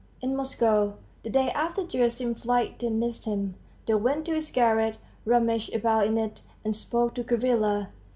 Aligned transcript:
In 0.23 0.35
Moscow 0.35 0.93
the 1.21 1.29
day 1.29 1.51
after 1.51 1.83
Gerasim's 1.83 2.41
flight 2.41 2.79
they 2.79 2.89
missed 2.89 3.25
him. 3.25 3.53
They 3.85 3.93
went 3.93 4.25
to 4.25 4.33
his 4.33 4.49
garret, 4.49 4.97
rummaged 5.25 5.75
about 5.75 6.07
in 6.07 6.17
it, 6.17 6.41
and 6.65 6.75
spoke 6.75 7.13
to 7.13 7.23
Gavrila. 7.23 7.89